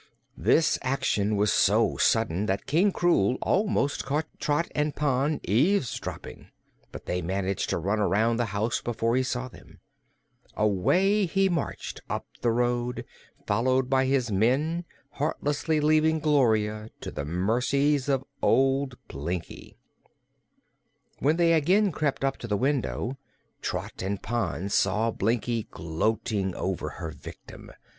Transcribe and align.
This 0.39 0.79
action 0.81 1.35
was 1.35 1.53
so 1.53 1.95
sudden 1.97 2.47
that 2.47 2.65
King 2.65 2.91
Krewl 2.91 3.37
almost 3.39 4.03
caught 4.03 4.25
Trot 4.39 4.67
and 4.73 4.95
Pon 4.95 5.39
eavesdropping, 5.43 6.49
but 6.91 7.05
they 7.05 7.21
managed 7.21 7.69
to 7.69 7.77
run 7.77 7.99
around 7.99 8.37
the 8.37 8.45
house 8.45 8.81
before 8.81 9.15
he 9.15 9.21
saw 9.21 9.47
them. 9.47 9.79
Away 10.57 11.27
he 11.27 11.49
marched, 11.49 12.01
up 12.09 12.25
the 12.41 12.49
road, 12.49 13.05
followed 13.45 13.91
by 13.91 14.05
his 14.07 14.31
men, 14.31 14.85
heartlessly 15.19 15.79
leaving 15.79 16.17
Gloria 16.17 16.89
to 17.01 17.11
the 17.11 17.23
mercies 17.23 18.09
of 18.09 18.25
old 18.41 18.97
Blinkie. 19.07 19.75
When 21.19 21.35
they 21.37 21.53
again 21.53 21.91
crept 21.91 22.23
up 22.25 22.37
to 22.37 22.47
the 22.47 22.57
window, 22.57 23.19
Trot 23.61 24.01
and 24.01 24.19
Pon 24.19 24.69
saw 24.69 25.11
Blinkie 25.11 25.67
gloating 25.69 26.55
over 26.55 26.89
her 26.97 27.11
victim. 27.11 27.69